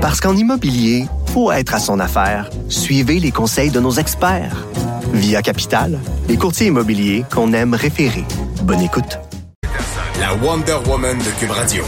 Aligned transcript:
Parce 0.00 0.18
qu'en 0.18 0.34
immobilier, 0.34 1.04
faut 1.26 1.52
être 1.52 1.74
à 1.74 1.78
son 1.78 2.00
affaire. 2.00 2.48
Suivez 2.70 3.20
les 3.20 3.30
conseils 3.30 3.70
de 3.70 3.80
nos 3.80 3.90
experts. 3.90 4.66
Via 5.12 5.42
Capital, 5.42 5.98
les 6.26 6.38
courtiers 6.38 6.68
immobiliers 6.68 7.26
qu'on 7.30 7.52
aime 7.52 7.74
référer. 7.74 8.24
Bonne 8.62 8.80
écoute. 8.80 9.18
La 10.18 10.34
Wonder 10.36 10.78
Woman 10.88 11.18
de 11.18 11.38
Cube 11.38 11.50
Radio. 11.50 11.84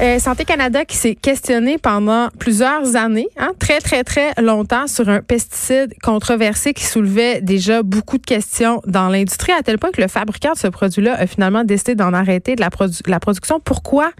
Euh, 0.00 0.18
Santé 0.18 0.46
Canada 0.46 0.86
qui 0.86 0.96
s'est 0.96 1.14
questionné 1.14 1.76
pendant 1.76 2.30
plusieurs 2.38 2.96
années, 2.96 3.28
hein, 3.36 3.52
très, 3.58 3.80
très, 3.80 4.02
très 4.02 4.32
longtemps, 4.40 4.86
sur 4.86 5.10
un 5.10 5.20
pesticide 5.20 5.92
controversé 6.02 6.72
qui 6.72 6.86
soulevait 6.86 7.42
déjà 7.42 7.82
beaucoup 7.82 8.16
de 8.16 8.24
questions 8.24 8.80
dans 8.86 9.10
l'industrie, 9.10 9.52
à 9.52 9.62
tel 9.62 9.78
point 9.78 9.90
que 9.90 10.00
le 10.00 10.08
fabricant 10.08 10.54
de 10.54 10.58
ce 10.58 10.68
produit-là 10.68 11.16
a 11.20 11.26
finalement 11.26 11.64
décidé 11.64 11.94
d'en 11.94 12.14
arrêter 12.14 12.56
de 12.56 12.62
la, 12.62 12.70
la 13.06 13.20
production. 13.20 13.60
Pourquoi? 13.60 14.10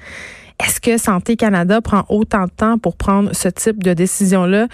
Est-ce 0.62 0.80
que 0.80 0.98
Santé 0.98 1.36
Canada 1.36 1.80
prend 1.80 2.04
autant 2.08 2.44
de 2.44 2.50
temps 2.50 2.78
pour 2.78 2.96
prendre 2.96 3.34
ce 3.34 3.48
type 3.48 3.82
de 3.82 3.94
décision-là? 3.94 4.66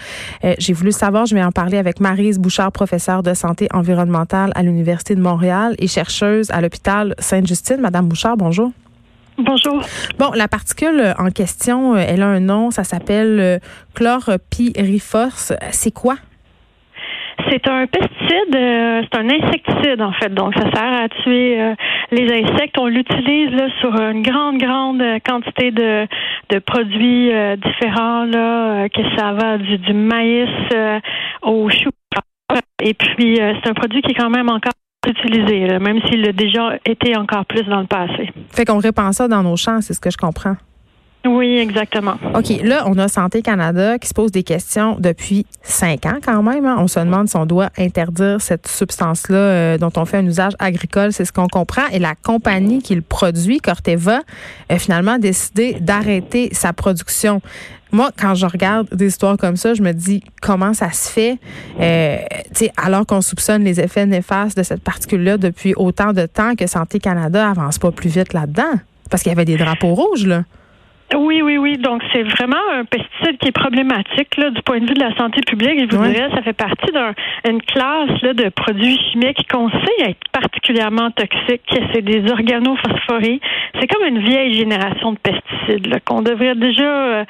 Euh, 0.43 0.53
j'ai 0.59 0.73
voulu 0.73 0.91
savoir, 0.91 1.25
je 1.25 1.33
vais 1.33 1.43
en 1.43 1.51
parler 1.51 1.77
avec 1.77 2.01
Marise 2.01 2.39
Bouchard, 2.39 2.71
professeure 2.71 3.23
de 3.23 3.33
santé 3.33 3.69
environnementale 3.73 4.51
à 4.55 4.63
l'Université 4.63 5.15
de 5.15 5.21
Montréal 5.21 5.75
et 5.79 5.87
chercheuse 5.87 6.51
à 6.51 6.59
l'hôpital 6.59 7.15
Sainte-Justine. 7.19 7.77
Madame 7.77 8.07
Bouchard, 8.07 8.35
bonjour. 8.35 8.71
Bonjour. 9.37 9.81
Bon, 10.17 10.31
la 10.33 10.47
particule 10.47 11.13
en 11.19 11.29
question, 11.29 11.95
euh, 11.95 12.03
elle 12.05 12.21
a 12.21 12.27
un 12.27 12.39
nom, 12.39 12.71
ça 12.71 12.83
s'appelle 12.83 13.39
euh, 13.39 13.59
chloropyrifos. 13.93 15.53
C'est 15.71 15.91
quoi? 15.91 16.17
C'est 17.49 17.67
un 17.67 17.85
pesticide, 17.87 18.55
euh, 18.55 19.01
c'est 19.03 19.19
un 19.19 19.29
insecticide 19.29 20.01
en 20.01 20.11
fait. 20.13 20.33
Donc, 20.33 20.53
ça 20.55 20.71
sert 20.71 21.03
à 21.03 21.09
tuer 21.09 21.61
euh, 21.61 21.75
les 22.11 22.25
insectes. 22.25 22.77
On 22.79 22.87
l'utilise 22.87 23.51
là 23.51 23.67
sur 23.79 23.93
une 23.95 24.21
grande, 24.21 24.57
grande 24.57 25.01
quantité 25.25 25.71
de, 25.71 26.07
de 26.49 26.59
produits 26.59 27.31
euh, 27.31 27.55
différents 27.55 28.25
là, 28.25 28.89
que 28.89 29.01
ça 29.17 29.33
va 29.33 29.57
du, 29.57 29.77
du 29.77 29.93
maïs 29.93 30.49
au 31.43 31.69
chou. 31.69 31.89
Et 32.81 32.93
puis, 32.93 33.35
c'est 33.37 33.69
un 33.69 33.73
produit 33.73 34.01
qui 34.01 34.11
est 34.11 34.15
quand 34.15 34.29
même 34.29 34.49
encore 34.49 34.73
utilisé, 35.05 35.79
même 35.79 35.99
s'il 36.07 36.27
a 36.27 36.31
déjà 36.31 36.77
été 36.85 37.15
encore 37.17 37.45
plus 37.45 37.63
dans 37.63 37.81
le 37.81 37.87
passé. 37.87 38.31
Fait 38.51 38.65
qu'on 38.65 38.79
répand 38.79 39.13
ça 39.13 39.27
dans 39.27 39.43
nos 39.43 39.55
champs, 39.55 39.81
c'est 39.81 39.93
ce 39.93 39.99
que 39.99 40.09
je 40.09 40.17
comprends. 40.17 40.55
Oui, 41.25 41.57
exactement. 41.57 42.15
OK, 42.35 42.49
là, 42.63 42.83
on 42.85 42.97
a 42.97 43.07
Santé 43.07 43.41
Canada 43.41 43.99
qui 43.99 44.07
se 44.07 44.13
pose 44.13 44.31
des 44.31 44.43
questions 44.43 44.97
depuis 44.99 45.45
cinq 45.61 46.05
ans 46.05 46.19
quand 46.23 46.41
même. 46.41 46.65
Hein. 46.65 46.77
On 46.79 46.87
se 46.87 46.99
demande 46.99 47.27
si 47.27 47.35
on 47.35 47.45
doit 47.45 47.69
interdire 47.77 48.39
cette 48.39 48.67
substance-là 48.67 49.37
euh, 49.37 49.77
dont 49.77 49.91
on 49.97 50.05
fait 50.05 50.17
un 50.17 50.25
usage 50.25 50.53
agricole, 50.59 51.11
c'est 51.11 51.25
ce 51.25 51.33
qu'on 51.33 51.47
comprend. 51.47 51.85
Et 51.91 51.99
la 51.99 52.15
compagnie 52.15 52.81
qui 52.81 52.95
le 52.95 53.01
produit, 53.01 53.59
Corteva, 53.59 54.21
a 54.69 54.79
finalement 54.79 55.17
décidé 55.17 55.77
d'arrêter 55.81 56.49
sa 56.53 56.71
production. 56.71 57.41
Moi, 57.91 58.11
quand 58.19 58.35
je 58.35 58.45
regarde 58.45 58.87
des 58.93 59.07
histoires 59.07 59.37
comme 59.37 59.55
ça, 59.55 59.73
je 59.73 59.81
me 59.81 59.93
dis 59.93 60.21
comment 60.41 60.73
ça 60.73 60.91
se 60.91 61.09
fait, 61.09 61.37
euh, 61.79 62.17
alors 62.75 63.05
qu'on 63.05 63.21
soupçonne 63.21 63.63
les 63.63 63.79
effets 63.79 64.05
néfastes 64.05 64.57
de 64.57 64.63
cette 64.63 64.81
particule-là 64.81 65.37
depuis 65.37 65.73
autant 65.75 66.11
de 66.13 66.25
temps 66.25 66.55
que 66.55 66.67
Santé 66.67 66.99
Canada 66.99 67.49
avance 67.49 67.79
pas 67.79 67.91
plus 67.91 68.09
vite 68.09 68.33
là-dedans, 68.33 68.73
parce 69.09 69.23
qu'il 69.23 69.31
y 69.31 69.33
avait 69.33 69.45
des 69.45 69.57
drapeaux 69.57 69.93
rouges 69.93 70.25
là. 70.25 70.43
Oui, 71.15 71.41
oui, 71.41 71.57
oui. 71.57 71.77
Donc, 71.77 72.03
c'est 72.11 72.23
vraiment 72.23 72.57
un 72.73 72.83
pesticide 72.83 73.37
qui 73.39 73.47
est 73.47 73.57
problématique 73.57 74.35
là, 74.35 74.49
du 74.49 74.61
point 74.61 74.79
de 74.79 74.87
vue 74.87 74.93
de 74.93 74.99
la 74.99 75.15
santé 75.15 75.39
publique. 75.47 75.89
Je 75.89 75.95
vous 75.95 76.05
dirais, 76.05 76.29
ça 76.35 76.41
fait 76.41 76.51
partie 76.51 76.91
d'une 77.45 77.61
classe 77.61 78.21
là, 78.21 78.33
de 78.33 78.49
produits 78.49 78.99
chimiques 79.11 79.47
qu'on 79.49 79.69
sait 79.69 80.09
être 80.09 80.19
particulièrement 80.33 81.09
toxiques. 81.11 81.61
C'est 81.93 82.01
des 82.01 82.29
organophosphorés. 82.29 83.39
C'est 83.79 83.87
comme 83.87 84.05
une 84.05 84.19
vieille 84.19 84.53
génération 84.53 85.13
de 85.13 85.17
pesticides 85.19 85.97
qu'on 86.03 86.21
devrait 86.21 86.55
déjà 86.55 86.83
euh, 86.83 87.25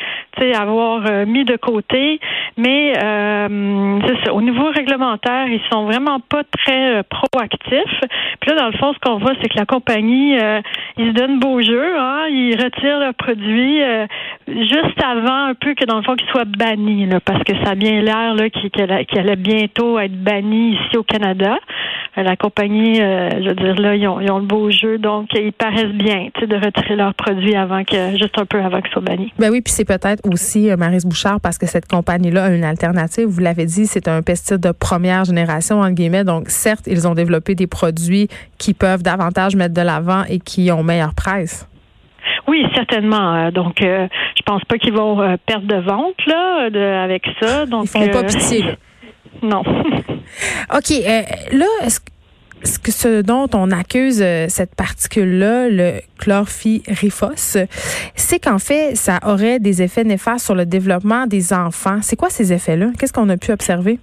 avoir 0.55 1.03
euh, 1.07 1.25
mis 1.27 1.45
de 1.45 1.55
côté. 1.55 2.19
Mais 2.57 2.93
euh, 2.97 3.99
ça, 4.23 4.33
au 4.33 4.41
niveau 4.41 4.71
réglementaire, 4.71 5.47
ils 5.47 5.61
sont 5.71 5.85
vraiment 5.85 6.19
pas 6.19 6.41
très 6.43 7.03
proactifs. 7.03 8.01
Puis 8.39 8.49
là, 8.49 8.55
dans 8.57 8.67
le 8.67 8.77
fond, 8.77 8.93
ce 8.93 8.99
qu'on 8.99 9.17
voit, 9.17 9.33
c'est 9.41 9.49
que 9.49 9.57
la 9.57 9.65
compagnie, 9.65 10.35
ils 10.97 11.07
se 11.09 11.11
donnent 11.11 11.39
beau 11.39 11.61
jeu. 11.61 11.99
Hein, 11.99 12.25
ils 12.29 12.55
retirent 12.55 12.99
leurs 12.99 13.13
produits 13.13 13.66
euh, 13.81 14.05
juste 14.47 15.03
avant 15.03 15.49
un 15.49 15.53
peu 15.53 15.73
que 15.73 15.85
dans 15.85 15.97
le 15.97 16.03
fond 16.03 16.15
qu'il 16.15 16.27
soit 16.29 16.45
banni, 16.45 17.07
parce 17.25 17.43
que 17.43 17.53
ça 17.63 17.71
a 17.71 17.75
bien 17.75 18.01
l'air 18.01 18.35
qu'il 18.51 19.19
allait 19.19 19.35
bientôt 19.35 19.99
être 19.99 20.15
banni 20.15 20.73
ici 20.73 20.97
au 20.97 21.03
Canada. 21.03 21.57
Euh, 22.17 22.23
la 22.23 22.35
compagnie, 22.35 23.01
euh, 23.01 23.29
je 23.41 23.49
veux 23.49 23.55
dire 23.55 23.75
là, 23.75 23.95
ils 23.95 24.07
ont, 24.07 24.39
le 24.39 24.45
beau 24.45 24.71
jeu, 24.71 24.97
donc 24.97 25.29
ils 25.35 25.53
paraissent 25.53 25.93
bien, 25.93 26.27
de 26.39 26.55
retirer 26.55 26.95
leurs 26.95 27.13
produits 27.13 27.55
avant 27.55 27.83
que 27.83 28.17
juste 28.17 28.37
un 28.37 28.45
peu 28.45 28.59
avant 28.59 28.81
qu'ils 28.81 28.91
soient 28.91 29.01
bannis. 29.01 29.31
Ben 29.37 29.51
oui, 29.51 29.61
puis 29.61 29.73
c'est 29.73 29.85
peut-être 29.85 30.27
aussi 30.31 30.69
Marise 30.77 31.05
Bouchard 31.05 31.39
parce 31.41 31.57
que 31.57 31.65
cette 31.65 31.87
compagnie-là 31.87 32.45
a 32.45 32.49
une 32.49 32.63
alternative. 32.63 33.27
Vous 33.27 33.41
l'avez 33.41 33.65
dit, 33.65 33.85
c'est 33.85 34.07
un 34.07 34.21
pesticide 34.21 34.59
de 34.59 34.71
première 34.71 35.25
génération 35.25 35.81
entre 35.81 35.91
guillemets. 35.91 36.23
Donc 36.23 36.49
certes, 36.49 36.87
ils 36.87 37.07
ont 37.07 37.13
développé 37.13 37.55
des 37.55 37.67
produits 37.67 38.27
qui 38.57 38.73
peuvent 38.73 39.03
davantage 39.03 39.55
mettre 39.55 39.73
de 39.73 39.81
l'avant 39.81 40.23
et 40.29 40.39
qui 40.39 40.71
ont 40.71 40.83
meilleure 40.83 41.13
presse. 41.13 41.67
Oui, 42.47 42.65
certainement. 42.73 43.35
Euh, 43.35 43.51
donc, 43.51 43.81
euh, 43.81 44.07
je 44.37 44.43
pense 44.43 44.63
pas 44.65 44.77
qu'ils 44.77 44.93
vont 44.93 45.21
euh, 45.21 45.35
perdre 45.45 45.67
de 45.67 45.81
vente 45.81 46.15
là, 46.25 47.03
avec 47.03 47.23
ça. 47.41 47.65
Donc, 47.65 47.85
Ils 47.85 47.89
font 47.89 48.07
pas 48.09 48.23
pitié. 48.23 48.63
Non. 49.43 49.61
OK. 50.75 50.89
là, 51.51 51.65
est-ce 51.83 52.79
que 52.79 52.91
ce 52.91 53.21
dont 53.21 53.47
on 53.53 53.69
accuse 53.69 54.17
cette 54.47 54.73
particule-là, 54.73 55.69
le 55.69 56.01
chlorpyrifos, 56.17 57.59
c'est 58.15 58.39
qu'en 58.39 58.57
fait, 58.57 58.95
ça 58.95 59.19
aurait 59.27 59.59
des 59.59 59.83
effets 59.83 60.05
néfastes 60.05 60.45
sur 60.45 60.55
le 60.55 60.65
développement 60.65 61.27
des 61.27 61.53
enfants. 61.53 61.99
C'est 62.01 62.15
quoi 62.15 62.31
ces 62.31 62.51
effets-là? 62.51 62.87
Qu'est-ce 62.97 63.13
qu'on 63.13 63.29
a 63.29 63.37
pu 63.37 63.51
observer? 63.51 63.99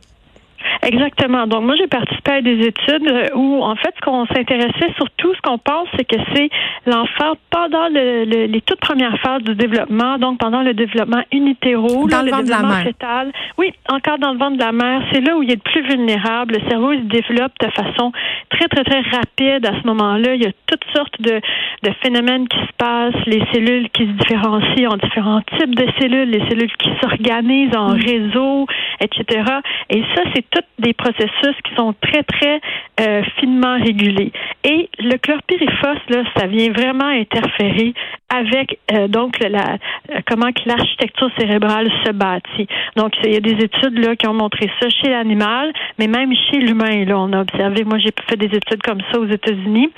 Exactement. 0.84 1.46
Donc 1.46 1.62
moi 1.64 1.74
j'ai 1.76 1.86
participé 1.86 2.30
à 2.30 2.42
des 2.42 2.66
études 2.66 3.08
euh, 3.10 3.28
où 3.34 3.62
en 3.62 3.74
fait 3.76 3.94
ce 3.96 4.00
qu'on 4.04 4.26
s'intéressait 4.26 4.92
surtout, 4.96 5.34
ce 5.34 5.40
qu'on 5.40 5.58
pense, 5.58 5.88
c'est 5.96 6.04
que 6.04 6.16
c'est 6.34 6.50
l'enfant 6.86 7.34
pendant 7.50 7.88
le, 7.88 8.24
les 8.24 8.60
toutes 8.60 8.80
premières 8.80 9.18
phases 9.20 9.42
du 9.42 9.54
développement, 9.54 10.18
donc 10.18 10.38
pendant 10.38 10.62
le 10.62 10.74
développement 10.74 11.22
unitéro, 11.32 12.06
dans 12.08 12.22
le, 12.22 12.30
ventre 12.30 12.44
de 12.44 12.50
la 12.50 12.62
mère. 12.62 12.82
Fétal, 12.82 13.32
oui, 13.58 13.72
encore 13.88 14.18
dans 14.18 14.32
le 14.32 14.38
ventre 14.38 14.56
de 14.58 14.64
la 14.64 14.72
mère, 14.72 15.02
c'est 15.12 15.20
là 15.20 15.36
où 15.36 15.42
il 15.42 15.50
est 15.50 15.64
le 15.64 15.70
plus 15.72 15.82
vulnérable. 15.82 16.54
Le 16.54 16.68
cerveau 16.68 16.92
il 16.92 17.00
se 17.00 17.04
développe 17.04 17.52
de 17.60 17.70
façon 17.70 18.12
très 18.50 18.68
très 18.68 18.84
très 18.84 19.00
rapide 19.00 19.66
à 19.66 19.80
ce 19.80 19.86
moment-là. 19.86 20.34
Il 20.34 20.42
y 20.42 20.46
a 20.46 20.52
toutes 20.66 20.84
sortes 20.94 21.20
de, 21.20 21.40
de 21.82 21.90
phénomènes 22.02 22.46
qui 22.48 22.58
se 22.58 22.72
passent, 22.76 23.26
les 23.26 23.42
cellules 23.52 23.88
qui 23.90 24.06
se 24.06 24.12
différencient 24.12 24.90
en 24.90 24.96
différents 24.96 25.40
types 25.58 25.74
de 25.74 25.86
cellules, 25.98 26.30
les 26.30 26.46
cellules 26.48 26.72
qui 26.76 26.90
s'organisent 27.00 27.76
en 27.76 27.94
mm. 27.94 28.00
réseau, 28.00 28.66
etc. 29.00 29.44
Et 29.90 30.02
ça 30.14 30.22
c'est 30.34 30.44
tout 30.50 30.60
des 30.78 30.92
processus 30.92 31.56
qui 31.64 31.74
sont 31.76 31.94
très, 32.00 32.22
très 32.22 32.60
euh, 33.00 33.22
finement 33.38 33.76
régulés. 33.78 34.32
Et 34.64 34.88
le 34.98 35.16
chlorpyrifos, 35.16 36.00
là, 36.08 36.24
ça 36.36 36.46
vient 36.46 36.72
vraiment 36.72 37.06
interférer 37.06 37.94
avec 38.38 38.78
euh, 38.92 39.08
donc 39.08 39.38
la 39.40 39.78
euh, 40.10 40.20
comment 40.28 40.52
que 40.52 40.62
l'architecture 40.66 41.30
cérébrale 41.38 41.90
se 42.04 42.12
bâtit. 42.12 42.66
Donc 42.96 43.12
il 43.24 43.32
y 43.32 43.36
a 43.36 43.40
des 43.40 43.64
études 43.64 43.98
là 43.98 44.16
qui 44.16 44.26
ont 44.26 44.34
montré 44.34 44.70
ça 44.80 44.88
chez 44.90 45.10
l'animal, 45.10 45.72
mais 45.98 46.06
même 46.06 46.32
chez 46.50 46.58
l'humain 46.58 47.04
là 47.04 47.18
on 47.18 47.32
a 47.32 47.40
observé. 47.40 47.84
Moi 47.84 47.98
j'ai 47.98 48.12
fait 48.28 48.36
des 48.36 48.54
études 48.56 48.82
comme 48.82 49.00
ça 49.12 49.18
aux 49.18 49.26
États-Unis 49.26 49.90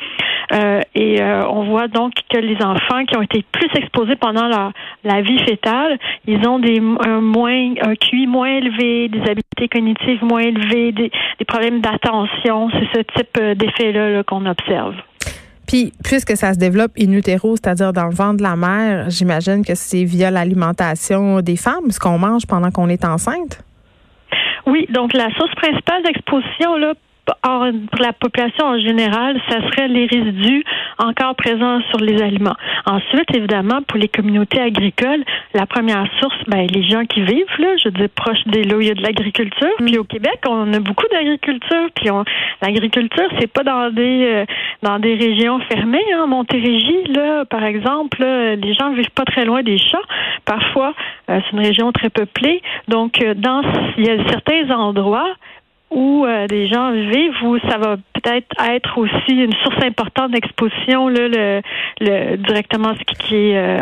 et 0.94 1.20
on 1.22 1.64
voit 1.64 1.88
donc 1.88 2.12
que 2.30 2.38
les 2.38 2.56
enfants 2.62 3.04
qui 3.04 3.16
ont 3.16 3.22
été 3.22 3.44
plus 3.50 3.68
exposés 3.74 4.16
pendant 4.16 4.46
leur 4.46 4.72
la 5.04 5.20
vie 5.20 5.38
fétale, 5.40 5.98
ils 6.26 6.46
ont 6.46 6.58
des 6.58 6.78
un 6.78 7.20
moins 7.20 7.74
un 7.82 7.94
QI 7.94 8.26
moins 8.26 8.48
élevé, 8.48 9.08
des 9.08 9.20
habiletés 9.20 9.68
cognitives 9.68 10.24
moins 10.24 10.42
élevées 10.42 10.92
des, 10.92 11.10
problèmes 11.46 11.80
d'attention. 11.80 12.70
C'est 12.70 12.98
ce 12.98 13.02
type 13.16 13.38
euh, 13.38 13.54
d'effet-là 13.54 14.22
qu'on 14.24 14.46
observe. 14.46 14.94
Puis, 15.66 15.92
puisque 16.04 16.36
ça 16.36 16.54
se 16.54 16.58
développe 16.58 16.92
in 16.98 17.12
utero, 17.12 17.56
c'est-à-dire 17.56 17.92
dans 17.92 18.06
le 18.06 18.14
ventre 18.14 18.36
de 18.36 18.42
la 18.42 18.56
mère, 18.56 19.10
j'imagine 19.10 19.64
que 19.64 19.74
c'est 19.74 20.04
via 20.04 20.30
l'alimentation 20.30 21.40
des 21.40 21.56
femmes, 21.56 21.90
ce 21.90 21.98
qu'on 21.98 22.18
mange 22.18 22.46
pendant 22.46 22.70
qu'on 22.70 22.88
est 22.88 23.04
enceinte? 23.04 23.62
Oui, 24.66 24.86
donc 24.90 25.12
la 25.12 25.30
source 25.34 25.54
principale 25.56 26.02
d'exposition 26.04 26.76
là 26.76 26.94
pour 27.90 28.00
la 28.00 28.12
population 28.12 28.66
en 28.66 28.78
général, 28.78 29.40
ça 29.48 29.56
serait 29.60 29.88
les 29.88 30.06
résidus 30.06 30.62
encore 30.98 31.34
présents 31.34 31.80
sur 31.90 31.98
les 31.98 32.22
aliments. 32.22 32.56
Ensuite, 32.86 33.34
évidemment, 33.34 33.82
pour 33.82 33.98
les 33.98 34.08
communautés 34.08 34.60
agricoles, 34.60 35.24
la 35.54 35.66
première 35.66 36.06
source, 36.20 36.36
ben, 36.46 36.66
les 36.72 36.82
gens 36.84 37.04
qui 37.04 37.22
vivent, 37.22 37.58
là, 37.58 37.76
je 37.82 37.88
dis 37.90 38.08
proche 38.08 38.42
des 38.46 38.64
là 38.64 38.76
où 38.76 38.80
il 38.80 38.88
y 38.88 38.90
a 38.90 38.94
de 38.94 39.02
l'agriculture. 39.02 39.68
Mm. 39.80 39.84
Puis 39.84 39.98
au 39.98 40.04
Québec, 40.04 40.40
on 40.48 40.72
a 40.72 40.80
beaucoup 40.80 41.06
d'agriculture. 41.10 41.88
Puis 41.94 42.08
l'agriculture, 42.62 43.28
c'est 43.38 43.52
pas 43.52 43.62
dans 43.62 43.90
des 43.90 44.24
euh, 44.24 44.44
dans 44.82 44.98
des 44.98 45.14
régions 45.14 45.60
fermées. 45.60 46.04
Hein. 46.14 46.26
Montérégie, 46.26 47.04
là, 47.08 47.44
par 47.44 47.64
exemple, 47.64 48.22
les 48.22 48.74
gens 48.74 48.92
vivent 48.92 49.10
pas 49.10 49.24
très 49.24 49.44
loin 49.44 49.62
des 49.62 49.78
champs. 49.78 49.98
Parfois, 50.44 50.94
euh, 51.30 51.40
c'est 51.44 51.56
une 51.56 51.64
région 51.64 51.92
très 51.92 52.10
peuplée. 52.10 52.62
Donc, 52.88 53.20
euh, 53.20 53.34
dans 53.34 53.62
il 53.96 54.06
y 54.06 54.10
a 54.10 54.16
certains 54.28 54.70
endroits 54.70 55.34
où 55.90 56.24
euh, 56.24 56.46
des 56.48 56.66
gens 56.66 56.90
vivent, 56.92 57.42
où 57.44 57.58
ça 57.70 57.78
va 57.78 57.96
peut-être 58.14 58.46
être 58.60 58.98
aussi 58.98 59.32
une 59.32 59.52
source 59.62 59.82
importante 59.84 60.32
d'exposition, 60.32 61.08
là, 61.08 61.28
le, 61.28 61.62
le, 62.00 62.36
directement 62.38 62.92
ce 62.94 63.26
qui 63.26 63.34
est 63.36 63.56
euh, 63.56 63.80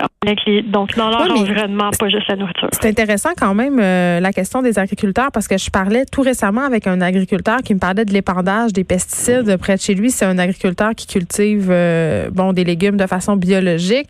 donc 0.66 0.94
dans 0.96 1.08
leur 1.08 1.30
environnement, 1.30 1.90
pas 1.98 2.08
juste 2.08 2.28
la 2.28 2.36
nourriture. 2.36 2.68
C'est 2.72 2.88
intéressant 2.88 3.30
quand 3.38 3.54
même 3.54 3.78
euh, 3.80 4.20
la 4.20 4.32
question 4.32 4.60
des 4.60 4.78
agriculteurs 4.78 5.30
parce 5.32 5.48
que 5.48 5.56
je 5.56 5.70
parlais 5.70 6.04
tout 6.04 6.22
récemment 6.22 6.62
avec 6.62 6.86
un 6.86 7.00
agriculteur 7.00 7.58
qui 7.58 7.74
me 7.74 7.80
parlait 7.80 8.04
de 8.04 8.12
l'épandage 8.12 8.72
des 8.72 8.84
pesticides 8.84 9.56
près 9.58 9.76
de 9.76 9.80
chez 9.80 9.94
lui. 9.94 10.10
C'est 10.10 10.26
un 10.26 10.38
agriculteur 10.38 10.94
qui 10.94 11.06
cultive 11.06 11.68
bon 12.32 12.52
des 12.52 12.64
légumes 12.64 12.96
de 12.96 13.06
façon 13.06 13.36
biologique. 13.36 14.08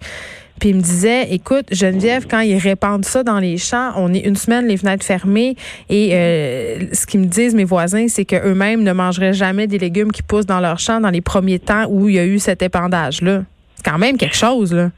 Puis 0.61 0.71
il 0.71 0.77
me 0.77 0.81
disait, 0.81 1.33
écoute, 1.33 1.67
Geneviève, 1.73 2.27
quand 2.31 2.41
ils 2.41 2.59
répandent 2.59 3.05
ça 3.05 3.23
dans 3.23 3.39
les 3.39 3.59
champs, 3.59 3.93
on 3.97 4.13
est 4.15 4.21
une 4.21 4.37
semaine 4.37 4.67
les 4.67 4.77
fenêtres 4.77 5.05
fermées 5.05 5.57
et 5.89 6.11
euh, 6.13 6.87
ce 6.93 7.07
qu'ils 7.07 7.21
me 7.21 7.27
disent 7.27 7.55
mes 7.55 7.65
voisins, 7.65 8.07
c'est 8.09 8.25
qu'eux-mêmes 8.25 8.83
ne 8.83 8.93
mangeraient 8.93 9.33
jamais 9.33 9.67
des 9.67 9.79
légumes 9.79 10.13
qui 10.13 10.23
poussent 10.23 10.47
dans 10.47 10.61
leur 10.61 10.79
champ 10.79 11.01
dans 11.01 11.11
les 11.11 11.21
premiers 11.21 11.59
temps 11.59 11.87
où 11.89 12.09
il 12.09 12.15
y 12.15 12.19
a 12.19 12.25
eu 12.25 12.39
cet 12.39 12.63
épandage-là. 12.63 13.43
C'est 13.77 13.91
quand 13.91 13.99
même 13.99 14.17
quelque 14.17 14.37
chose, 14.37 14.73
là. 14.73 14.91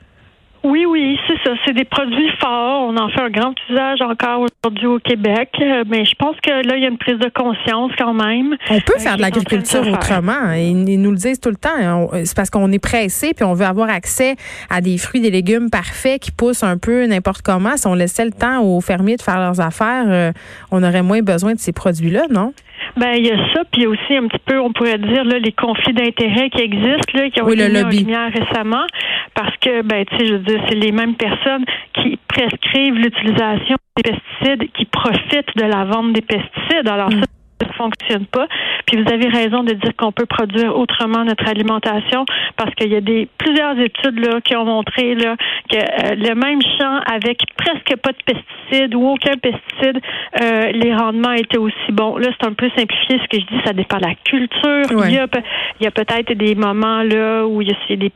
Oui, 0.65 0.85
oui, 0.85 1.19
c'est 1.27 1.39
ça. 1.45 1.55
C'est 1.65 1.73
des 1.73 1.85
produits 1.85 2.31
forts. 2.41 2.89
On 2.89 2.97
en 2.97 3.09
fait 3.09 3.21
un 3.21 3.31
grand 3.31 3.55
usage 3.71 4.01
encore 4.01 4.47
aujourd'hui 4.65 4.87
au 4.87 4.99
Québec. 4.99 5.51
Euh, 5.61 5.85
mais 5.87 6.05
je 6.05 6.15
pense 6.17 6.37
que 6.43 6.51
là, 6.51 6.77
il 6.77 6.83
y 6.83 6.87
a 6.87 6.89
une 6.89 6.99
prise 6.99 7.19
de 7.19 7.29
conscience 7.29 7.93
quand 7.99 8.15
même. 8.15 8.57
On 8.71 8.81
peut 8.81 8.99
faire 8.99 9.17
de 9.17 9.21
euh, 9.21 9.23
l'agriculture 9.23 9.87
autrement. 9.93 10.53
Ils, 10.53 11.01
nous 11.01 11.11
le 11.11 11.17
disent 11.17 11.41
tout 11.41 11.51
le 11.51 11.57
temps. 11.57 12.09
C'est 12.25 12.37
parce 12.37 12.51
qu'on 12.51 12.73
est 12.73 12.79
pressé 12.79 13.33
puis 13.35 13.45
on 13.45 13.55
veut 13.55 13.65
avoir 13.65 13.89
accès 13.89 14.37
à 14.71 14.81
des 14.81 14.99
fruits, 14.99 15.21
des 15.21 15.31
légumes 15.31 15.71
parfaits 15.71 16.21
qui 16.21 16.33
poussent 16.33 16.63
un 16.63 16.79
peu 16.79 17.07
n'importe 17.07 17.43
comment. 17.43 17.77
Si 17.77 17.87
on 17.87 17.95
laissait 17.95 18.25
le 18.25 18.33
temps 18.33 18.63
aux 18.63 18.81
fermiers 18.81 19.17
de 19.17 19.23
faire 19.23 19.39
leurs 19.39 19.61
affaires, 19.61 20.07
euh, 20.09 20.33
on 20.71 20.83
aurait 20.83 21.03
moins 21.03 21.23
besoin 21.23 21.55
de 21.55 21.61
ces 21.61 21.73
produits-là, 21.73 22.27
non? 22.31 22.53
Ben 22.97 23.13
il 23.15 23.27
y 23.27 23.31
a 23.31 23.37
ça, 23.53 23.63
puis 23.71 23.83
il 23.83 23.83
y 23.83 23.87
a 23.87 23.91
aussi 23.91 24.17
un 24.17 24.27
petit 24.27 24.43
peu, 24.47 24.59
on 24.59 24.73
pourrait 24.73 24.99
dire 24.99 25.25
là, 25.25 25.39
les 25.39 25.53
conflits 25.53 25.93
d'intérêts 25.93 26.49
qui 26.49 26.63
existent, 26.63 27.13
là, 27.13 27.29
qui 27.29 27.43
ont 27.43 27.49
été 27.49 27.69
mis 27.69 27.83
en 27.83 27.89
lumière 27.89 28.31
récemment, 28.33 28.87
parce 29.35 29.55
que 29.59 29.83
ben 29.83 30.05
tu 30.07 30.17
sais, 30.17 30.27
je 30.27 30.33
veux 30.33 30.39
dire, 30.41 30.61
c'est 30.69 30.77
les 30.77 30.93
mêmes 30.93 31.15
personnes 31.15 31.65
qui 31.95 32.19
prescrivent 32.27 32.95
l'utilisation 32.95 33.77
des 33.97 34.13
pesticides, 34.13 34.73
qui 34.73 34.85
profitent 34.87 35.57
de 35.57 35.65
la 35.65 35.85
vente 35.85 36.15
des 36.15 36.23
pesticides. 36.23 36.89
Alors 36.89 37.11
ça, 37.11 37.19
ne 37.65 37.73
fonctionne 37.73 38.27
pas. 38.27 38.47
Puis 38.87 39.03
vous 39.03 39.13
avez 39.13 39.29
raison 39.29 39.63
de 39.63 39.73
dire 39.73 39.95
qu'on 39.97 40.13
peut 40.13 40.27
produire 40.27 40.77
autrement 40.77 41.25
notre 41.25 41.49
alimentation 41.49 42.25
parce 42.57 42.75
qu'il 42.75 42.93
y 42.93 42.97
a 42.97 43.01
des 43.01 43.29
plusieurs 43.39 43.79
études 43.79 44.19
là 44.19 44.41
qui 44.41 44.57
ont 44.57 44.65
montré 44.65 45.15
là 45.15 45.37
que 45.71 45.77
euh, 45.77 46.15
le 46.15 46.35
même 46.35 46.61
champ 46.79 47.01
avec 47.13 47.39
presque 47.57 47.97
pas 47.97 48.13
de 48.13 48.19
pesticides 48.25 48.95
ou 48.95 49.09
aucun 49.09 49.37
pesticide, 49.37 50.01
euh, 50.41 50.73
les 50.73 50.95
rendements 50.95 51.33
étaient 51.33 51.59
aussi 51.59 51.93
bons. 51.93 52.17
Là, 52.17 52.29
c'est 52.39 52.47
un 52.47 52.53
peu 52.53 52.69
simplifié 52.77 53.19
ce 53.23 53.29
que 53.29 53.41
je 53.41 53.47
dis, 53.47 53.63
ça 53.65 53.73
dépend 53.73 53.99
de 53.99 54.07
la 54.07 54.15
culture. 54.25 55.07
Il 55.09 55.15
y 55.15 55.87
a, 55.87 55.91
peut-être 55.91 56.33
des 56.33 56.55
moments 56.55 57.03
là 57.03 57.47
où 57.47 57.63
il 57.63 57.69
y 57.69 57.73
a 57.73 57.97
des, 57.97 58.13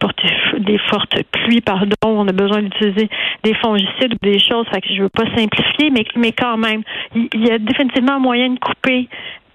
des 0.59 0.79
fortes 0.91 1.23
pluies, 1.31 1.61
pardon, 1.61 1.95
on 2.03 2.29
a 2.29 2.33
besoin 2.33 2.63
d'utiliser 2.63 3.09
des 3.45 3.55
fongicides 3.55 4.15
ou 4.15 4.19
des 4.23 4.39
choses. 4.39 4.67
Fait 4.73 4.81
que 4.81 4.89
je 4.93 5.03
veux 5.03 5.09
pas 5.09 5.25
simplifier, 5.37 5.91
mais 5.91 6.05
mais 6.17 6.33
quand 6.33 6.57
même, 6.57 6.83
il 7.15 7.47
y 7.47 7.51
a 7.51 7.59
définitivement 7.59 8.21
moyen 8.21 8.51
de 8.51 8.59
couper 8.59 9.09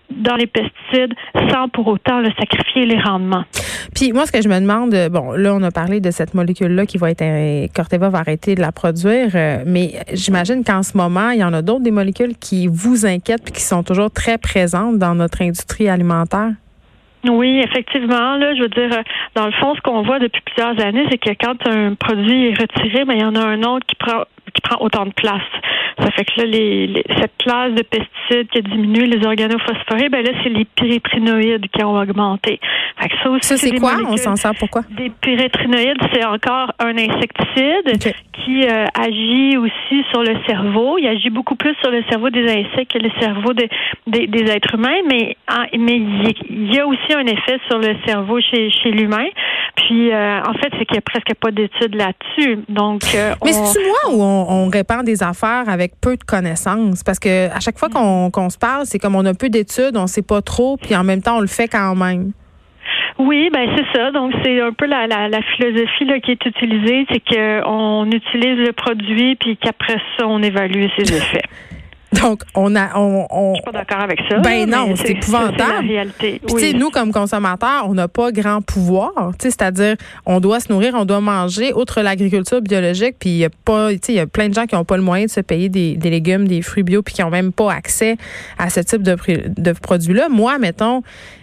dans 0.09 0.35
les 0.35 0.47
pesticides 0.47 1.13
sans 1.51 1.69
pour 1.69 1.87
autant 1.87 2.19
le 2.19 2.29
sacrifier 2.39 2.85
les 2.85 2.99
rendements. 2.99 3.43
Puis 3.93 4.11
moi, 4.13 4.25
ce 4.25 4.31
que 4.31 4.41
je 4.41 4.49
me 4.49 4.59
demande, 4.59 4.95
bon, 5.11 5.31
là, 5.31 5.53
on 5.55 5.63
a 5.63 5.71
parlé 5.71 5.99
de 5.99 6.11
cette 6.11 6.33
molécule-là 6.33 6.85
qui 6.85 6.97
va 6.97 7.11
être, 7.11 7.73
Corteva 7.73 8.09
va 8.09 8.19
arrêter 8.19 8.55
de 8.55 8.61
la 8.61 8.71
produire, 8.71 9.31
euh, 9.35 9.63
mais 9.65 9.93
j'imagine 10.13 10.63
qu'en 10.63 10.83
ce 10.83 10.97
moment, 10.97 11.29
il 11.29 11.39
y 11.39 11.43
en 11.43 11.53
a 11.53 11.61
d'autres 11.61 11.83
des 11.83 11.91
molécules 11.91 12.35
qui 12.37 12.67
vous 12.67 13.05
inquiètent 13.05 13.43
puis 13.43 13.53
qui 13.53 13.61
sont 13.61 13.83
toujours 13.83 14.11
très 14.11 14.37
présentes 14.37 14.97
dans 14.97 15.15
notre 15.15 15.41
industrie 15.41 15.89
alimentaire. 15.89 16.51
Oui, 17.29 17.59
effectivement. 17.59 18.35
Là, 18.37 18.55
je 18.55 18.61
veux 18.61 18.69
dire, 18.69 18.89
dans 19.35 19.45
le 19.45 19.51
fond, 19.53 19.75
ce 19.75 19.81
qu'on 19.81 20.01
voit 20.03 20.19
depuis 20.19 20.41
plusieurs 20.41 20.79
années, 20.85 21.05
c'est 21.09 21.17
que 21.17 21.31
quand 21.39 21.67
un 21.67 21.95
produit 21.95 22.47
est 22.47 22.59
retiré, 22.59 23.05
mais 23.05 23.05
ben, 23.05 23.13
il 23.15 23.21
y 23.21 23.25
en 23.25 23.35
a 23.35 23.45
un 23.45 23.63
autre 23.63 23.85
qui 23.87 23.95
prend 23.95 24.23
qui 24.55 24.61
prend 24.61 24.83
autant 24.83 25.05
de 25.05 25.11
place. 25.11 25.43
Ça 25.99 26.11
fait 26.11 26.25
que 26.25 26.41
là, 26.41 26.45
les, 26.45 27.03
cette 27.19 27.37
classe 27.37 27.73
de 27.73 27.83
pesticides 27.83 28.47
qui 28.49 28.59
a 28.59 28.61
diminué, 28.61 29.05
les 29.05 29.25
organophosphorés, 29.25 30.09
ben 30.09 30.23
là, 30.25 30.31
c'est 30.43 30.49
les 30.49 30.65
pyrétrinoïdes 30.65 31.67
qui 31.69 31.83
ont 31.83 31.95
augmenté. 31.95 32.59
Fait 32.97 33.09
que 33.09 33.15
ça 33.21 33.29
aussi, 33.29 33.57
c'est 33.57 33.77
quoi? 33.77 33.97
On 34.07 34.15
s'en 34.15 34.35
sert 34.35 34.53
pourquoi? 34.57 34.83
Des 34.89 35.09
pyrétrinoïdes, 35.09 36.01
c'est 36.13 36.25
encore 36.25 36.71
un 36.79 36.97
insecticide 36.97 38.13
qui 38.31 38.65
euh, 38.65 38.85
agit 38.93 39.57
aussi 39.57 40.03
sur 40.11 40.23
le 40.23 40.35
cerveau. 40.47 40.97
Il 40.97 41.07
agit 41.07 41.29
beaucoup 41.29 41.55
plus 41.55 41.75
sur 41.81 41.91
le 41.91 42.03
cerveau 42.09 42.29
des 42.29 42.43
insectes 42.43 42.93
que 42.93 42.99
le 42.99 43.09
cerveau 43.19 43.53
des, 43.53 43.69
des 44.27 44.51
êtres 44.51 44.75
humains, 44.75 45.01
mais, 45.09 45.35
mais 45.77 45.97
il 46.49 46.73
y 46.73 46.79
a 46.79 46.87
aussi 46.87 47.13
un 47.13 47.25
effet 47.25 47.59
sur 47.67 47.79
le 47.79 47.95
cerveau 48.05 48.39
chez, 48.39 48.69
chez 48.69 48.91
l'humain. 48.91 49.27
Puis, 49.75 50.11
euh, 50.11 50.39
en 50.41 50.53
fait, 50.53 50.69
c'est 50.77 50.85
qu'il 50.85 50.93
n'y 50.93 50.99
a 50.99 51.01
presque 51.01 51.33
pas 51.35 51.51
d'études 51.51 51.95
là-dessus. 51.95 52.59
Donc, 52.69 53.03
euh, 53.13 53.33
mais 53.43 53.51
c'est 53.51 53.85
moi 53.85 54.13
où 54.13 54.21
on, 54.21 54.45
on, 54.49 54.69
répand 54.69 55.03
des 55.03 55.21
affaires 55.21 55.67
avec 55.67 55.93
peu 55.99 56.15
de 56.15 56.23
connaissances? 56.23 57.03
Parce 57.03 57.19
que 57.19 57.49
à 57.49 57.59
chaque 57.59 57.77
fois 57.77 57.89
qu'on 57.89 58.49
se 58.49 58.57
parle, 58.57 58.85
c'est 58.85 58.99
comme 58.99 59.15
on 59.15 59.25
a 59.25 59.33
peu 59.33 59.49
d'études, 59.49 59.97
on 59.97 60.03
ne 60.03 60.07
sait 60.07 60.21
pas 60.21 60.41
trop, 60.41 60.77
puis 60.77 60.95
en 60.95 61.03
même 61.03 61.21
temps, 61.21 61.37
on 61.37 61.41
le 61.41 61.47
fait 61.47 61.67
quand 61.67 61.95
même. 61.95 62.31
Oui, 63.17 63.49
ben 63.51 63.69
c'est 63.75 63.97
ça. 63.97 64.11
Donc 64.11 64.33
c'est 64.43 64.59
un 64.59 64.73
peu 64.73 64.85
la, 64.85 65.07
la, 65.07 65.29
la 65.29 65.41
philosophie 65.41 66.05
qui 66.21 66.31
est 66.31 66.45
utilisée, 66.45 67.05
c'est 67.09 67.21
qu'on 67.21 68.05
utilise 68.11 68.59
le 68.65 68.73
produit 68.73 69.35
puis 69.35 69.57
qu'après 69.57 69.97
ça 70.17 70.27
on 70.27 70.41
évalue 70.41 70.87
ses 70.97 71.15
effets. 71.15 71.43
Donc, 72.21 72.41
on 72.53 72.75
a, 72.75 72.97
on, 72.97 73.27
on 73.29 73.53
Je 73.53 73.61
suis 73.61 73.65
pas 73.65 73.71
d'accord 73.71 73.99
avec 73.99 74.19
ça. 74.29 74.39
Ben 74.39 74.69
non, 74.69 74.95
c'est 74.95 75.11
épouvantable. 75.11 75.55
C'est 75.57 75.67
la 75.67 75.79
réalité. 75.79 76.41
Puis, 76.55 76.73
nous, 76.73 76.89
comme 76.89 77.11
consommateurs, 77.11 77.85
on 77.85 77.93
n'a 77.93 78.07
pas 78.07 78.31
grand 78.31 78.61
pouvoir. 78.61 79.31
C'est-à-dire, 79.39 79.95
on 80.25 80.39
doit 80.39 80.59
se 80.59 80.71
nourrir, 80.71 80.93
on 80.95 81.05
doit 81.05 81.21
manger, 81.21 81.73
outre 81.73 82.01
l'agriculture 82.01 82.61
biologique. 82.61 83.15
Puis, 83.19 83.29
il 83.31 83.37
y 83.37 83.45
a 83.45 83.49
pas, 83.49 83.91
y 83.91 84.19
a 84.19 84.27
plein 84.27 84.49
de 84.49 84.53
gens 84.53 84.65
qui 84.65 84.75
n'ont 84.75 84.85
pas 84.85 84.97
le 84.97 85.03
moyen 85.03 85.25
de 85.25 85.31
se 85.31 85.41
payer 85.41 85.69
des, 85.69 85.95
des, 85.95 86.09
légumes, 86.09 86.47
des 86.47 86.61
fruits 86.61 86.83
bio, 86.83 87.01
puis 87.01 87.13
qui 87.13 87.21
n'ont 87.21 87.29
même 87.29 87.51
pas 87.51 87.71
accès 87.71 88.17
à 88.57 88.69
ce 88.69 88.79
type 88.79 89.03
de, 89.03 89.15
de 89.57 89.71
produits-là. 89.73 90.29
Moi, 90.29 90.57
mettons, 90.57 91.01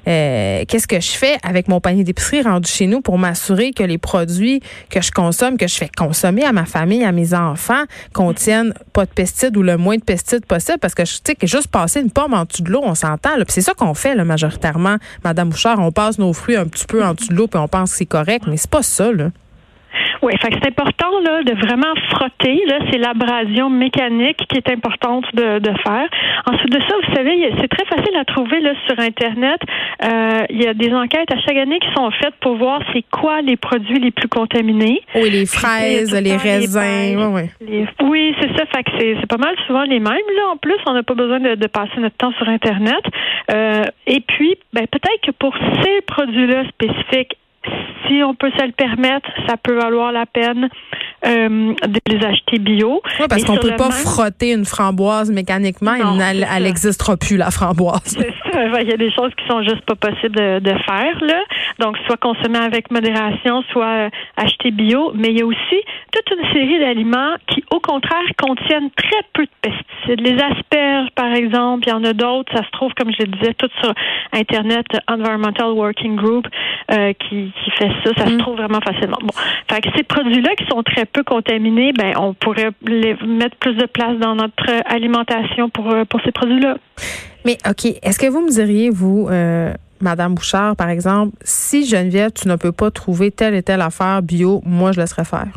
euh, 0.09 0.65
qu'est-ce 0.67 0.89
que 0.89 1.01
je 1.01 1.13
fais 1.13 1.37
avec 1.43 1.69
mon 1.69 1.81
panier 1.81 2.05
d'épicerie 2.05 2.43
rendu 2.43 2.71
chez 2.71 2.87
nous 2.87 3.01
pour 3.01 3.19
m'assurer 3.19 3.73
que 3.73 3.83
les 3.83 3.99
produits 3.99 4.61
que 4.91 5.01
je 5.01 5.11
consomme, 5.11 5.57
que 5.57 5.69
je 5.69 5.77
fais 5.77 5.91
consommer 5.97 6.45
à 6.45 6.53
ma 6.53 6.65
famille, 6.65 7.05
à 7.05 7.13
mes 7.13 7.35
enfants, 7.35 7.85
contiennent 8.13 8.75
pas 8.93 9.05
de 9.05 9.11
pesticides 9.11 9.57
ou 9.57 9.63
le 9.63 9.77
moins 9.77 9.97
de 9.97 10.03
pesticides 10.03 10.47
possible 10.47 10.62
parce 10.81 10.95
que 10.95 11.05
je 11.05 11.19
sais 11.25 11.35
que 11.35 11.47
juste 11.47 11.69
passer 11.69 12.01
une 12.01 12.11
pomme 12.11 12.35
en 12.35 12.45
dessous 12.45 12.63
de 12.63 12.71
l'eau, 12.71 12.81
on 12.83 12.95
s'entend. 12.95 13.31
C'est 13.49 13.61
ça 13.61 13.75
qu'on 13.75 13.95
fait 13.95 14.15
là, 14.15 14.25
majoritairement, 14.25 14.97
Madame 15.25 15.51
Bouchard. 15.51 15.79
On 15.79 15.93
passe 15.93 16.19
nos 16.19 16.33
fruits 16.33 16.57
un 16.57 16.67
petit 16.67 16.87
peu 16.87 17.05
en 17.05 17.15
dessous 17.15 17.29
de 17.29 17.35
l'eau 17.35 17.47
puis 17.47 17.59
on 17.59 17.69
pense 17.69 17.93
que 17.93 17.99
c'est 17.99 18.07
correct, 18.07 18.45
mais 18.47 18.57
c'est 18.57 18.71
pas 18.71 18.83
ça. 18.83 19.13
Là. 19.13 19.31
Oui, 20.23 20.33
fait 20.41 20.51
c'est 20.53 20.69
important 20.69 21.19
là, 21.21 21.43
de 21.43 21.53
vraiment 21.53 21.95
frotter. 22.11 22.63
Là, 22.67 22.79
c'est 22.91 22.99
l'abrasion 22.99 23.69
mécanique 23.69 24.39
qui 24.49 24.57
est 24.57 24.71
importante 24.71 25.25
de, 25.35 25.59
de, 25.59 25.73
faire. 25.83 26.09
Ensuite 26.47 26.71
de 26.71 26.81
ça, 26.81 26.95
vous 27.03 27.15
savez, 27.15 27.53
c'est 27.61 27.67
très 27.67 27.85
facile 27.87 28.17
à 28.17 28.25
trouver 28.25 28.61
là, 28.61 28.73
sur 28.87 28.99
Internet. 29.01 29.61
Euh, 30.05 30.47
il 30.51 30.63
y 30.63 30.69
a 30.69 30.75
des 30.75 30.93
enquêtes 30.95 31.33
à 31.33 31.41
chaque 31.41 31.57
année 31.57 31.81
qui 31.81 31.93
sont 31.97 32.09
faites 32.13 32.35
pour 32.41 32.57
voir 32.57 32.81
c'est 32.93 33.05
quoi 33.11 33.43
les 33.43 33.57
produits 33.57 33.99
les 33.99 34.13
plus 34.13 34.29
contaminés. 34.29 35.03
Oui, 35.17 35.29
les 35.31 35.47
fraises, 35.47 36.15
les 36.15 36.37
raisins. 36.37 37.17
oui, 37.35 37.49
oui. 37.61 37.87
oui 38.05 38.35
c'est 38.41 38.57
ça. 38.57 38.65
Fait 38.67 38.85
que 38.85 38.91
c'est 38.99 39.27
pas 39.27 39.39
mal 39.39 39.57
souvent 39.67 39.83
les 39.83 39.99
mêmes. 39.99 40.29
Là, 40.37 40.53
en 40.53 40.57
plus, 40.57 40.79
on 40.87 40.93
n'a 40.93 41.03
pas 41.03 41.15
besoin 41.15 41.41
de, 41.41 41.57
de, 41.57 41.67
passer 41.67 41.99
notre 41.99 42.17
temps 42.17 42.33
sur 42.39 42.49
Internet. 42.49 43.03
Euh, 43.51 43.83
et 44.07 44.21
puis, 44.21 44.57
ben, 44.73 44.87
peut-être 44.87 45.21
que 45.27 45.33
pour 45.33 45.55
ces 45.83 46.01
produits-là 46.03 46.65
spécifiques, 46.69 47.37
si 48.07 48.23
on 48.23 48.35
peut 48.35 48.51
se 48.57 48.65
le 48.65 48.73
permettre, 48.73 49.29
ça 49.47 49.57
peut 49.57 49.75
valoir 49.75 50.13
la 50.13 50.27
peine 50.27 50.69
euh, 51.25 51.75
de 51.87 52.01
les 52.09 52.25
acheter 52.25 52.59
bio. 52.59 53.01
Oui, 53.21 53.27
parce 53.29 53.45
qu'on 53.45 53.57
peut 53.57 53.77
pas 53.77 53.91
frotter 53.91 54.53
une 54.53 54.65
framboise 54.65 55.31
mécaniquement. 55.31 55.95
elle 55.95 56.63
n'existera 56.63 57.17
plus, 57.17 57.37
la 57.37 57.51
framboise. 57.51 58.01
C'est. 58.05 58.35
Il 58.55 58.89
y 58.89 58.93
a 58.93 58.97
des 58.97 59.11
choses 59.11 59.31
qui 59.37 59.47
sont 59.49 59.63
juste 59.63 59.83
pas 59.83 59.95
possibles 59.95 60.61
de, 60.61 60.75
faire. 60.85 61.19
Là. 61.23 61.41
Donc, 61.79 61.97
soit 62.07 62.17
consommer 62.17 62.59
avec 62.59 62.91
modération, 62.91 63.63
soit 63.71 64.07
euh, 64.07 64.11
acheter 64.37 64.71
bio. 64.71 65.13
Mais 65.15 65.29
il 65.29 65.39
y 65.39 65.43
a 65.43 65.47
aussi 65.47 65.81
toute 66.13 66.39
une 66.39 66.53
série 66.53 66.79
d'aliments 66.79 67.35
qui, 67.47 67.65
au 67.71 67.81
contraire, 67.81 68.23
contiennent 68.39 68.91
très 68.91 69.23
peu 69.33 69.45
de 69.45 69.51
pesticides. 69.61 70.21
Les 70.21 70.43
asperges, 70.43 71.11
par 71.15 71.33
exemple, 71.33 71.85
il 71.87 71.91
y 71.91 71.93
en 71.93 72.05
a 72.05 72.13
d'autres. 72.13 72.53
Ça 72.55 72.65
se 72.65 72.71
trouve, 72.73 72.93
comme 72.95 73.13
je 73.13 73.25
le 73.25 73.33
disais, 73.33 73.55
tout 73.55 73.71
sur 73.81 73.93
Internet, 74.33 74.87
Environmental 75.09 75.71
Working 75.71 76.17
Group, 76.17 76.47
euh, 76.91 77.13
qui, 77.15 77.53
qui 77.65 77.71
fait 77.73 77.91
ça. 78.05 78.11
Ça 78.17 78.27
se 78.27 78.35
mm. 78.35 78.39
trouve 78.39 78.57
vraiment 78.57 78.81
facilement. 78.81 79.19
Bon, 79.23 79.35
fait 79.71 79.81
que 79.81 79.89
ces 79.97 80.03
produits-là 80.03 80.55
qui 80.57 80.67
sont 80.67 80.83
très 80.83 81.07
peu 81.07 81.23
contaminés, 81.23 81.93
ben 81.93 82.13
on 82.19 82.35
pourrait 82.35 82.71
les 82.87 83.17
mettre 83.27 83.57
plus 83.57 83.75
de 83.75 83.87
place 83.87 84.17
dans 84.19 84.35
notre 84.35 84.67
alimentation 84.87 85.69
pour 85.69 85.91
euh, 85.91 86.05
pour 86.05 86.21
ces 86.23 86.33
produits-là. 86.33 86.77
Mais 87.45 87.59
ok, 87.69 87.87
est-ce 88.03 88.19
que 88.19 88.27
vous 88.27 88.41
me 88.41 88.51
diriez 88.51 88.91
vous? 88.91 89.29
Euh, 89.31 89.73
Madame 90.01 90.35
Bouchard, 90.35 90.75
par 90.77 90.89
exemple, 90.89 91.37
si 91.43 91.87
Geneviève, 91.87 92.33
tu 92.33 92.49
ne 92.49 92.57
peux 92.57 92.73
pas 92.73 92.91
trouver 92.91 93.31
telle 93.31 93.55
et 93.55 93.63
telle 93.63 93.81
affaire 93.81 94.21
bio, 94.23 94.61
moi, 94.65 94.91
je 94.93 95.01
laisserais 95.01 95.25
faire? 95.25 95.49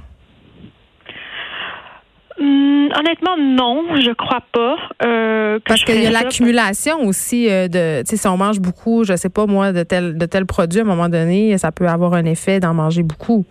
Hum, 2.40 2.90
honnêtement, 2.96 3.38
non, 3.40 3.84
je 3.96 4.12
crois 4.12 4.44
pas. 4.52 4.76
Euh, 5.04 5.60
parce 5.66 5.84
qu'il 5.84 6.02
y 6.02 6.06
a 6.06 6.12
l'accumulation 6.12 7.02
aussi 7.06 7.48
de, 7.48 8.02
tu 8.02 8.10
sais, 8.10 8.18
si 8.18 8.28
on 8.28 8.38
mange 8.38 8.60
beaucoup, 8.60 9.04
je 9.04 9.16
sais 9.16 9.30
pas 9.30 9.46
moi, 9.46 9.72
de 9.72 9.84
tel 9.84 10.18
de 10.18 10.26
tel 10.26 10.46
produit 10.46 10.80
à 10.80 10.84
un 10.84 10.86
moment 10.86 11.10
donné, 11.10 11.58
ça 11.58 11.72
peut 11.72 11.88
avoir 11.88 12.14
un 12.14 12.26
effet 12.26 12.60
d'en 12.60 12.74
manger 12.74 13.04
beaucoup. 13.04 13.46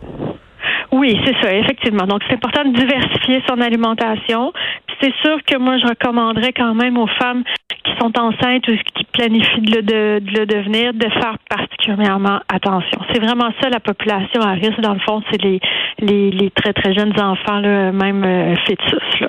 Oui, 0.94 1.18
c'est 1.24 1.34
ça, 1.42 1.52
effectivement. 1.52 2.06
Donc, 2.06 2.22
c'est 2.28 2.34
important 2.34 2.64
de 2.64 2.72
diversifier 2.78 3.42
son 3.48 3.60
alimentation. 3.60 4.52
C'est 5.00 5.12
sûr 5.22 5.38
que 5.46 5.58
moi, 5.58 5.78
je 5.78 5.86
recommanderais 5.86 6.52
quand 6.52 6.74
même 6.74 6.96
aux 6.98 7.06
femmes 7.06 7.44
qui 7.84 7.92
sont 8.00 8.12
enceintes 8.18 8.66
ou 8.68 8.72
qui 8.94 9.04
planifient 9.12 9.60
de 9.60 9.76
le, 9.76 9.82
de, 9.82 10.38
le 10.38 10.46
devenir 10.46 10.94
de 10.94 11.08
faire 11.10 11.36
particulièrement 11.48 12.40
attention. 12.48 13.00
C'est 13.12 13.20
vraiment 13.20 13.50
ça 13.60 13.68
la 13.68 13.80
population 13.80 14.40
à 14.40 14.52
risque. 14.52 14.80
Dans 14.80 14.94
le 14.94 15.00
fond, 15.00 15.22
c'est 15.30 15.40
les, 15.42 15.60
les, 15.98 16.30
les, 16.30 16.50
très, 16.50 16.72
très 16.72 16.94
jeunes 16.94 17.18
enfants, 17.20 17.60
là, 17.60 17.92
même 17.92 18.24
euh, 18.24 18.54
fœtus. 18.66 19.20
Là. 19.20 19.28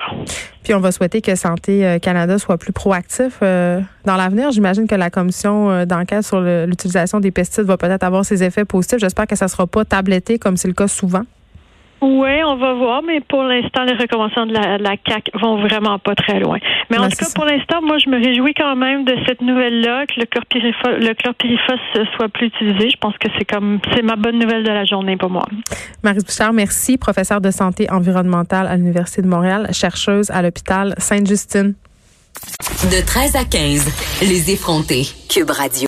Puis 0.64 0.74
on 0.74 0.80
va 0.80 0.90
souhaiter 0.90 1.20
que 1.20 1.34
Santé 1.36 1.86
euh, 1.86 1.98
Canada 1.98 2.38
soit 2.38 2.58
plus 2.58 2.72
proactif 2.72 3.38
euh, 3.42 3.80
dans 4.04 4.16
l'avenir. 4.16 4.50
J'imagine 4.50 4.86
que 4.88 4.94
la 4.94 5.10
commission 5.10 5.84
d'enquête 5.84 6.24
sur 6.24 6.40
l'utilisation 6.40 7.20
des 7.20 7.30
pesticides 7.30 7.66
va 7.66 7.76
peut-être 7.76 8.04
avoir 8.04 8.24
ses 8.24 8.42
effets 8.42 8.64
positifs. 8.64 8.98
J'espère 8.98 9.26
que 9.26 9.36
ça 9.36 9.44
ne 9.44 9.50
sera 9.50 9.66
pas 9.66 9.84
tabletté 9.84 10.38
comme 10.38 10.56
c'est 10.56 10.68
le 10.68 10.74
cas 10.74 10.88
souvent. 10.88 11.22
Oui, 12.08 12.44
on 12.44 12.56
va 12.56 12.72
voir, 12.74 13.02
mais 13.02 13.20
pour 13.20 13.42
l'instant, 13.42 13.82
les 13.82 13.94
recommandations 13.94 14.46
de 14.46 14.52
la, 14.52 14.78
la, 14.78 14.96
CAC 14.96 15.28
vont 15.34 15.60
vraiment 15.60 15.98
pas 15.98 16.14
très 16.14 16.38
loin. 16.38 16.58
Mais 16.88 16.98
en 16.98 17.08
tout 17.08 17.16
cas, 17.16 17.26
pour 17.34 17.44
l'instant, 17.44 17.82
moi, 17.82 17.98
je 17.98 18.08
me 18.08 18.24
réjouis 18.24 18.54
quand 18.54 18.76
même 18.76 19.04
de 19.04 19.16
cette 19.26 19.40
nouvelle-là, 19.40 20.06
que 20.06 20.20
le 20.20 20.26
chlorpyrifos, 20.26 20.98
le 21.00 21.14
chlorpyrifos 21.14 22.06
soit 22.14 22.28
plus 22.28 22.46
utilisé. 22.46 22.90
Je 22.90 22.96
pense 22.98 23.18
que 23.18 23.26
c'est 23.36 23.44
comme 23.44 23.80
c'est 23.92 24.02
ma 24.02 24.14
bonne 24.14 24.38
nouvelle 24.38 24.62
de 24.62 24.70
la 24.70 24.84
journée 24.84 25.16
pour 25.16 25.30
moi. 25.30 25.46
Marie 26.04 26.20
Bouchard, 26.24 26.52
merci, 26.52 26.96
professeure 26.96 27.40
de 27.40 27.50
santé 27.50 27.90
environnementale 27.90 28.68
à 28.68 28.76
l'Université 28.76 29.22
de 29.22 29.26
Montréal, 29.28 29.68
chercheuse 29.72 30.30
à 30.30 30.42
l'hôpital 30.42 30.94
Sainte-Justine. 30.98 31.74
De 32.84 33.04
13 33.04 33.34
à 33.34 33.44
15, 33.44 34.20
les 34.22 34.52
effrontés, 34.52 35.08
Cube 35.28 35.50
Radio. 35.50 35.84